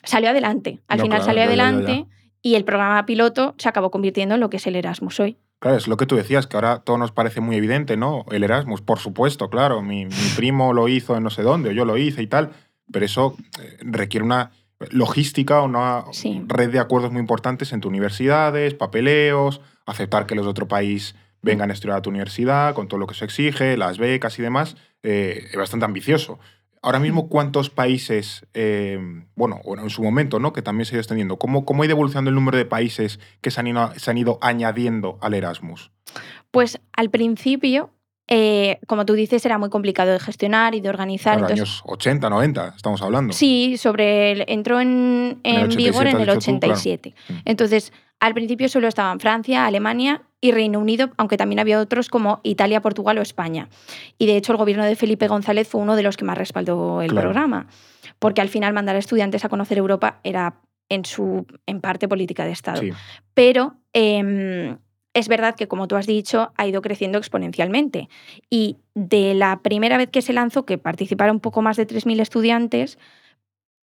Salió 0.05 0.31
adelante, 0.31 0.81
al 0.89 0.99
No, 0.99 1.05
final 1.05 1.19
claro, 1.19 1.25
salió 1.27 1.43
ya, 1.45 1.51
ya, 1.51 1.57
ya, 1.57 1.57
ya. 1.57 1.69
adelante 1.77 2.07
y 2.41 2.55
el 2.57 2.65
programa 2.65 3.05
piloto 3.07 3.55
se 3.59 3.69
acabó 3.69 3.91
convirtiendo 3.91 4.35
en 4.35 4.41
lo 4.41 4.49
que 4.51 4.57
es 4.57 4.67
el 4.67 4.77
Erasmus 4.77 5.21
hoy. 5.21 5.37
Claro, 5.63 5.77
es 5.77 5.87
lo 5.87 5.97
que 5.97 6.07
tú 6.07 6.17
decías, 6.17 6.49
que 6.49 6.57
ahora 6.57 6.81
todo 6.81 6.99
nos 6.99 7.13
parece 7.13 7.41
muy 7.41 7.55
evidente, 7.55 7.97
¿no? 7.97 8.27
El 8.33 8.43
Erasmus, 8.43 8.81
por 8.83 8.99
supuesto, 8.99 9.49
claro, 9.49 9.81
mi, 9.81 10.07
mi 10.07 10.29
primo 10.35 10.73
lo 10.73 10.89
hizo 10.89 11.17
en 11.17 11.23
no 11.23 11.31
sé 11.31 11.43
dónde, 11.43 11.69
o 11.71 11.73
yo 11.73 11.85
lo 11.85 11.97
hice 11.97 12.21
y 12.21 12.27
tal, 12.27 12.51
pero 12.91 13.05
eso 13.07 13.37
eh, 13.61 13.79
requiere 13.81 14.25
una 14.25 14.51
logística, 14.91 15.63
una 15.63 16.05
Sí. 16.11 16.43
red 16.49 16.71
de 16.73 16.81
acuerdos 16.81 17.13
muy 17.13 17.21
importantes 17.21 17.73
entre 17.73 17.89
universidades, 17.89 18.75
papeleos, 18.75 19.61
aceptar 19.87 20.27
que 20.27 20.35
los 20.35 20.45
de 20.45 20.51
otro 20.51 20.67
país 20.67 21.15
vengan 21.43 21.71
a 21.71 21.75
estudiar 21.75 21.99
a 21.99 22.03
tu 22.03 22.11
universidad, 22.11 22.75
con 22.75 22.89
todo 22.89 22.99
lo 22.99 23.07
que 23.07 23.15
se 23.15 23.25
exige, 23.25 23.77
las 23.77 23.99
becas 23.99 24.37
y 24.41 24.43
demás, 24.43 24.77
eh, 25.05 25.47
es 25.51 25.57
bastante 25.57 25.85
ambicioso. 25.85 26.41
Ahora 26.85 26.99
mismo, 26.99 27.29
¿cuántos 27.29 27.71
países, 27.71 28.45
eh, 28.55 28.99
bueno, 29.37 29.61
bueno, 29.65 29.85
en 29.85 29.91
su 29.91 30.03
momento, 30.03 30.41
¿no? 30.41 30.53
que 30.53 30.63
también 30.63 30.85
se 30.85 30.93
ha 30.93 30.97
ido 30.97 31.01
extendiendo, 31.03 31.37
¿cómo, 31.37 31.65
cómo 31.65 31.83
ha 31.83 31.87
ido 31.87 31.93
evolucionando 31.93 32.29
el 32.31 32.35
número 32.35 32.59
de 32.59 32.65
países 32.65 33.21
que 33.41 33.53
se 33.53 33.61
han 33.61 33.69
ido, 33.69 33.93
se 33.97 34.11
han 34.11 34.19
ido 34.19 34.39
añadiendo 34.41 35.17
al 35.21 35.35
Erasmus? 35.35 35.93
Pues 36.51 36.81
al 36.93 37.09
principio, 37.09 37.91
eh, 38.27 38.81
como 38.89 39.07
tú 39.07 39.15
dices, 39.15 39.47
era 39.47 39.59
muy 39.59 39.71
complicado 39.71 40.11
de 40.11 40.19
gestionar 40.19 40.75
y 40.75 40.81
de 40.81 40.89
organizar. 40.89 41.39
Claro, 41.39 41.53
entonces, 41.53 41.77
años 41.77 41.83
80, 41.87 42.29
90, 42.31 42.75
estamos 42.77 43.01
hablando. 43.01 43.33
Sí, 43.33 43.77
sobre 43.77 44.33
el- 44.33 44.45
entró 44.49 44.81
en, 44.81 45.39
En 45.45 45.57
el 45.57 45.71
en 45.71 45.77
vigor 45.77 46.07
87 46.07 46.11
en 46.11 46.21
el 46.23 46.29
has 46.31 46.35
dicho 46.39 46.53
tú, 46.53 46.59
claro. 46.59 46.75
87. 46.75 47.15
Mm. 47.29 47.33
Entonces, 47.45 47.93
al 48.19 48.35
principio 48.35 48.69
solo 48.69 48.89
estaban 48.89 49.21
Francia, 49.21 49.67
Alemania 49.67 50.23
y 50.43 50.51
Reino 50.51 50.81
Unido, 50.81 51.11
aunque 51.17 51.37
también 51.39 51.61
había 51.61 51.81
otros 51.81 52.09
como 52.09 52.41
Italia, 52.43 52.83
Portugal 52.83 53.17
o 53.17 53.23
España. 53.23 53.69
Y 54.19 54.27
de 54.27 54.37
hecho, 54.37 54.53
el 54.53 54.59
gobierno 54.59 54.85
de 54.85 54.97
Felipe 54.97 55.29
González 55.29 55.69
fue 55.69 55.81
uno 55.81 55.95
de 55.97 56.03
los 56.03 56.17
que 56.17 56.25
más 56.25 56.37
respaldó 56.37 57.01
el 57.01 57.11
Claro. 57.13 57.29
programa, 57.29 57.69
porque 58.19 58.41
al 58.41 58.49
final 58.49 58.75
mandar 58.75 58.97
a 58.97 58.99
estudiantes 58.99 59.45
a 59.45 59.49
conocer 59.49 59.79
Europa 59.79 60.19
era 60.25 60.57
en 60.89 61.05
su 61.05 61.47
en 61.67 61.81
parte 61.81 62.09
política 62.09 62.45
de 62.45 62.51
Estado. 62.51 62.81
Sí, 62.83 62.91
Pero 63.35 63.77
em, 63.93 64.79
es 65.15 65.29
verdad 65.29 65.55
que, 65.55 65.69
como 65.69 65.87
tú 65.87 65.95
has 65.95 66.07
dicho, 66.09 66.53
ha 66.57 66.67
ido 66.67 66.83
creciendo 66.83 67.19
exponencialmente. 67.19 68.09
Y 68.51 68.79
de 68.95 69.35
la 69.35 69.61
primera 69.63 69.97
vez 69.97 70.11
que 70.11 70.23
se 70.23 70.33
lanzó, 70.33 70.67
que 70.67 70.77
participaron 70.77 71.37
un 71.37 71.41
poco 71.41 71.63
más 71.63 71.77
de 71.77 71.87
3.000 71.87 72.21
estudiantes, 72.21 72.99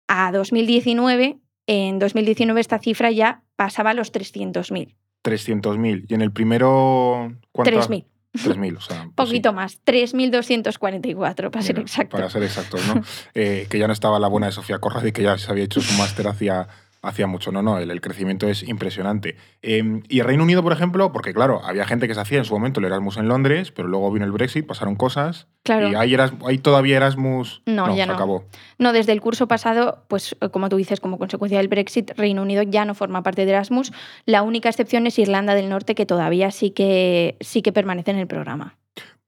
a 0.07 0.31
2019, 0.31 1.39
en 1.65 1.97
2019 1.97 2.61
esta 2.61 2.77
cifra 2.77 3.09
ya 3.09 3.41
pasaba 3.55 3.89
a 3.89 3.93
los 3.95 4.11
300.000. 4.13 4.95
300.000. 5.23 6.05
Y 6.09 6.13
en 6.13 6.21
el 6.21 6.31
primero... 6.31 7.33
¿cuánto? 7.51 7.79
3.000. 7.79 8.05
3.000, 8.33 8.77
o 8.77 8.81
sea... 8.81 9.09
pues 9.15 9.29
sí. 9.29 9.35
Poquito 9.35 9.53
más. 9.53 9.79
3.244, 9.85 11.51
para 11.51 11.63
ser 11.63 11.75
Mira, 11.75 11.81
exacto. 11.81 12.17
Para 12.17 12.29
ser 12.29 12.43
exactos, 12.43 12.81
¿no? 12.87 13.01
Eh, 13.33 13.67
que 13.69 13.79
ya 13.79 13.87
no 13.87 13.93
estaba 13.93 14.19
la 14.19 14.27
buena 14.27 14.47
de 14.47 14.53
Sofía 14.53 14.79
Corradi, 14.79 15.11
que 15.11 15.23
ya 15.23 15.37
se 15.37 15.51
había 15.51 15.63
hecho 15.63 15.81
su 15.81 15.93
máster 15.97 16.27
hacía, 16.27 16.67
hacía 17.03 17.27
mucho. 17.27 17.51
No, 17.51 17.61
no, 17.61 17.77
el, 17.77 17.91
el 17.91 18.01
crecimiento 18.01 18.47
es 18.47 18.63
impresionante. 18.63 19.35
Eh, 19.61 20.01
y 20.09 20.19
el 20.19 20.25
Reino 20.25 20.41
Unido, 20.43 20.63
por 20.63 20.73
ejemplo, 20.73 21.11
porque 21.11 21.33
claro, 21.33 21.61
había 21.63 21.85
gente 21.85 22.07
que 22.07 22.15
se 22.15 22.21
hacía 22.21 22.39
en 22.39 22.45
su 22.45 22.53
momento 22.53 22.79
el 22.79 22.85
Erasmus 22.87 23.17
en 23.17 23.27
Londres, 23.27 23.71
pero 23.71 23.87
luego 23.87 24.11
vino 24.11 24.25
el 24.25 24.31
Brexit, 24.31 24.65
pasaron 24.65 24.95
cosas. 24.95 25.47
Claro. 25.63 25.89
Y 26.03 26.13
Eras- 26.13 26.33
hay 26.45 26.57
todavía 26.57 26.97
Erasmus. 26.97 27.61
No, 27.65 27.95
ya 27.95 28.03
se 28.05 28.07
no. 28.07 28.13
acabó. 28.15 28.45
No, 28.79 28.93
desde 28.93 29.11
el 29.11 29.21
curso 29.21 29.47
pasado, 29.47 30.03
pues 30.07 30.35
eh, 30.41 30.49
como 30.49 30.69
tú 30.69 30.77
dices, 30.77 30.99
como 30.99 31.19
consecuencia 31.19 31.57
del 31.59 31.67
Brexit, 31.67 32.11
Reino 32.17 32.41
Unido 32.41 32.63
ya 32.63 32.85
no 32.85 32.95
forma 32.95 33.21
parte 33.21 33.45
de 33.45 33.51
Erasmus. 33.51 33.91
La 34.25 34.41
única 34.41 34.69
excepción 34.69 35.05
es 35.05 35.19
Irlanda 35.19 35.53
del 35.55 35.69
Norte, 35.69 35.93
que 35.95 36.05
todavía 36.05 36.51
sí 36.51 36.71
que, 36.71 37.35
sí 37.41 37.61
que 37.61 37.71
permanece 37.71 38.11
en 38.11 38.17
el 38.17 38.27
programa. 38.27 38.77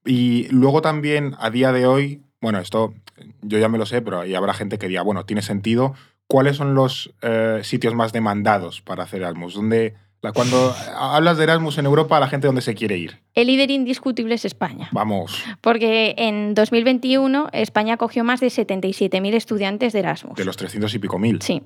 Y 0.06 0.48
luego 0.50 0.82
también, 0.82 1.36
a 1.40 1.50
día 1.50 1.72
de 1.72 1.88
hoy, 1.88 2.22
bueno, 2.40 2.60
esto 2.60 2.94
yo 3.42 3.58
ya 3.60 3.70
me 3.70 3.78
lo 3.78 3.86
sé, 3.86 4.02
pero 4.02 4.20
ahí 4.22 4.36
habrá 4.36 4.54
gente 4.54 4.78
que 4.78 4.88
diga, 4.88 5.02
bueno, 5.02 5.26
tiene 5.26 5.42
sentido. 5.42 5.96
¿Cuáles 6.28 6.58
son 6.58 6.74
los 6.76 7.14
eh, 7.22 7.60
sitios 7.64 7.94
más 7.94 8.12
demandados 8.12 8.82
para 8.82 9.04
hacer 9.04 9.22
Erasmus? 9.22 9.54
Donde, 9.54 9.94
la- 10.22 10.32
cuando 10.32 10.74
hablas 10.98 11.38
de 11.38 11.44
Erasmus 11.44 11.78
en 11.78 11.86
Europa, 11.86 12.20
la 12.20 12.28
gente 12.28 12.48
dónde 12.48 12.62
se 12.62 12.74
quiere 12.74 12.98
ir. 12.98 13.20
El 13.36 13.48
líder 13.48 13.70
indiscutible 13.72 14.34
es 14.36 14.44
España, 14.46 14.90
Vamos, 14.92 15.44
porque 15.62 16.16
en 16.18 16.54
2021 16.56 17.50
España 17.52 17.94
acogió 17.94 18.24
más 18.24 18.40
de 18.40 18.48
77.000 18.48 19.34
estudiantes 19.36 19.94
de 19.94 20.00
Erasmus. 20.00 20.36
de 20.36 20.46
los 20.46 20.58
300 20.58 20.94
y 20.96 21.00
pico 21.00 21.20
mil. 21.20 21.42
Sí, 21.42 21.62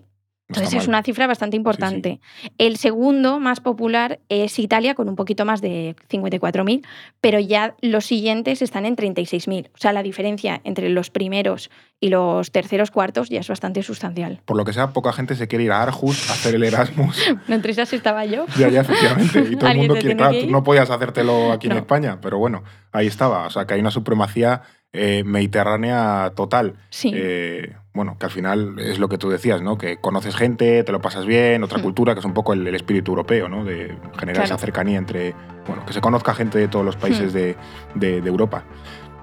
Entonces 0.50 0.82
es 0.82 0.88
una 0.88 1.04
cifra 1.04 1.28
bastante 1.28 1.56
importante. 1.56 2.20
El 2.58 2.78
segundo 2.78 3.40
más 3.40 3.60
popular 3.60 4.20
es 4.30 4.58
Italia, 4.58 4.96
con 4.96 5.08
un 5.08 5.16
poquito 5.16 5.46
más 5.46 5.62
de 5.62 5.96
54.000, 6.10 6.86
pero 7.22 7.40
ya 7.40 7.76
los 7.82 8.06
siguientes 8.06 8.64
están 8.64 8.88
en 8.88 8.96
36.000. 8.96 9.68
O 9.68 9.78
sea, 9.78 9.94
la 9.94 10.02
diferencia 10.02 10.60
entre 10.64 10.90
los 10.90 11.12
primeros 11.12 11.70
y 12.00 12.10
los 12.10 12.52
terceros 12.52 12.90
cuartos 12.90 13.30
ya 13.30 13.42
es 13.42 13.48
bastante 13.48 13.84
sustancial. 13.84 14.42
Por 14.46 14.58
lo 14.58 14.66
que 14.66 14.74
sea, 14.74 14.92
poca 14.92 15.14
gente 15.14 15.36
se 15.36 15.48
quiere 15.48 15.66
ir 15.66 15.72
a 15.72 15.84
Arhus 15.84 16.30
a 16.32 16.34
hacer 16.34 16.56
el 16.56 16.64
Erasmus. 16.64 17.20
No, 17.48 17.56
entre 17.56 17.72
esas 17.72 17.92
estaba 17.94 18.26
yo. 18.26 18.46
ya, 18.58 18.70
ya, 18.70 18.82
efectivamente. 18.82 19.48
Y 19.52 19.56
todo 19.56 19.70
el 19.70 19.78
mundo 19.78 19.96
quiere. 19.96 20.16
Claro, 20.16 20.40
tú 20.40 20.50
no 20.50 20.64
podías 20.64 20.90
hacértelo 20.90 21.52
aquí 21.52 21.68
en. 21.68 21.78
España, 21.78 22.20
pero 22.22 22.38
bueno, 22.38 22.64
ahí 22.92 23.08
estaba. 23.08 23.48
O 23.48 23.50
sea, 23.50 23.66
que 23.66 23.74
hay 23.74 23.80
una 23.80 23.92
supremacía 23.92 24.62
eh, 24.94 25.24
mediterránea 25.26 26.32
total. 26.36 26.76
Sí. 26.90 27.12
Eh, 27.14 27.76
bueno, 27.94 28.18
que 28.20 28.26
al 28.26 28.32
final 28.32 28.80
es 28.80 28.98
lo 29.00 29.10
que 29.10 29.18
tú 29.18 29.30
decías, 29.30 29.62
¿no? 29.62 29.78
Que 29.78 29.98
conoces 29.98 30.36
gente, 30.36 30.84
te 30.84 30.92
lo 30.92 31.02
pasas 31.02 31.26
bien, 31.26 31.64
otra 31.64 31.80
Mm. 31.80 31.82
cultura, 31.84 32.14
que 32.14 32.20
es 32.20 32.26
un 32.26 32.34
poco 32.34 32.54
el, 32.54 32.66
el 32.66 32.76
espíritu 32.76 33.12
europeo, 33.12 33.50
¿no? 33.50 33.66
De 33.66 33.96
generar 34.18 34.46
esa 34.46 34.58
cercanía 34.58 34.98
entre, 34.98 35.34
bueno, 35.68 35.86
que 35.86 35.94
se 35.94 36.02
conozca 36.02 36.34
gente 36.34 36.58
de 36.60 36.68
todos 36.68 36.86
los 36.86 36.96
países 36.96 37.32
Mm. 37.32 37.36
de, 37.36 37.56
de- 37.96 38.22
de 38.22 38.30
Europa. 38.30 38.64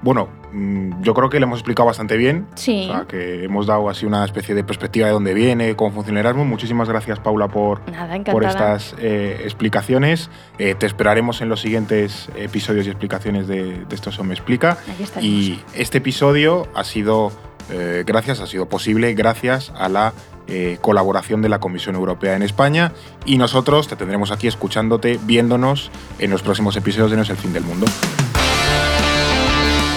Bueno, 0.06 0.28
mm, 0.52 1.02
yo 1.02 1.14
creo 1.14 1.28
que 1.28 1.40
le 1.40 1.46
hemos 1.46 1.58
explicado 1.58 1.88
bastante 1.88 2.16
bien. 2.16 2.46
Sí. 2.54 2.86
O 2.88 2.92
sea, 2.92 3.06
que 3.08 3.42
hemos 3.42 3.66
dado 3.66 3.88
así 3.90 4.06
una 4.06 4.24
especie 4.24 4.54
de 4.54 4.62
perspectiva 4.62 5.08
de 5.08 5.12
dónde 5.12 5.34
viene, 5.34 5.74
cómo 5.74 5.90
funciona 5.90 6.20
el 6.20 6.26
Erasmus. 6.26 6.46
Muchísimas 6.46 6.88
gracias, 6.88 7.18
Paula, 7.18 7.48
por, 7.48 7.80
Nada, 7.90 8.16
por 8.22 8.44
estas 8.44 8.94
eh, 9.00 9.40
explicaciones. 9.42 10.30
Eh, 10.60 10.76
te 10.78 10.86
esperaremos 10.86 11.40
en 11.40 11.48
los 11.48 11.60
siguientes 11.60 12.28
episodios 12.36 12.86
y 12.86 12.90
explicaciones 12.90 13.48
de, 13.48 13.84
de 13.84 13.94
esto 13.96 14.12
se 14.12 14.22
me 14.22 14.32
explica. 14.32 14.78
Y 15.20 15.58
este 15.74 15.98
episodio 15.98 16.68
ha 16.76 16.84
sido, 16.84 17.32
eh, 17.72 18.04
gracias, 18.06 18.38
ha 18.38 18.46
sido 18.46 18.68
posible 18.68 19.12
gracias 19.14 19.72
a 19.76 19.88
la 19.88 20.12
eh, 20.46 20.78
colaboración 20.80 21.42
de 21.42 21.48
la 21.48 21.58
Comisión 21.58 21.96
Europea 21.96 22.36
en 22.36 22.42
España 22.42 22.92
y 23.24 23.38
nosotros 23.38 23.88
te 23.88 23.96
tendremos 23.96 24.30
aquí 24.30 24.46
escuchándote, 24.46 25.18
viéndonos 25.24 25.90
en 26.20 26.30
los 26.30 26.42
próximos 26.42 26.76
episodios 26.76 27.10
de 27.10 27.16
No 27.16 27.24
es 27.24 27.30
el 27.30 27.36
fin 27.36 27.52
del 27.52 27.64
mundo. 27.64 27.86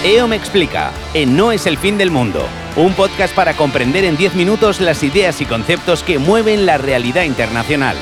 EO 0.02 0.26
me 0.26 0.36
explica, 0.36 0.92
en 1.12 1.36
No 1.36 1.52
es 1.52 1.66
el 1.66 1.76
fin 1.76 1.98
del 1.98 2.10
mundo, 2.10 2.48
un 2.74 2.94
podcast 2.94 3.34
para 3.34 3.52
comprender 3.52 4.04
en 4.04 4.16
10 4.16 4.34
minutos 4.34 4.80
las 4.80 5.02
ideas 5.02 5.42
y 5.42 5.44
conceptos 5.44 6.02
que 6.02 6.18
mueven 6.18 6.64
la 6.64 6.78
realidad 6.78 7.24
internacional. 7.24 7.98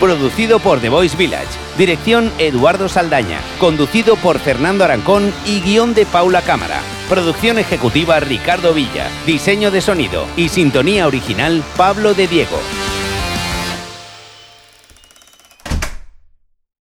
Producido 0.00 0.60
por 0.60 0.80
The 0.80 0.88
Voice 0.88 1.14
Village, 1.14 1.58
dirección 1.76 2.32
Eduardo 2.38 2.88
Saldaña, 2.88 3.38
conducido 3.58 4.16
por 4.16 4.38
Fernando 4.38 4.82
Arancón 4.82 5.30
y 5.44 5.60
guion 5.60 5.92
de 5.92 6.06
Paula 6.06 6.40
Cámara. 6.40 6.80
Producción 7.10 7.58
ejecutiva 7.58 8.18
Ricardo 8.18 8.72
Villa, 8.72 9.10
diseño 9.26 9.70
de 9.70 9.82
sonido 9.82 10.26
y 10.38 10.48
sintonía 10.48 11.06
original 11.06 11.62
Pablo 11.76 12.14
de 12.14 12.28
Diego. 12.28 12.58